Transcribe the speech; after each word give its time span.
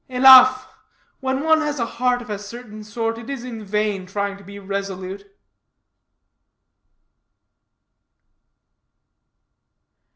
Enough: 0.09 0.67
when 1.19 1.43
one 1.43 1.61
has 1.61 1.77
a 1.79 1.85
heart 1.85 2.23
of 2.23 2.31
a 2.31 2.39
certain 2.39 2.83
sort, 2.83 3.19
it 3.19 3.29
is 3.29 3.43
in 3.43 3.63
vain 3.63 4.07
trying 4.07 4.35
to 4.35 4.43
be 4.43 4.57
resolute." 4.57 5.27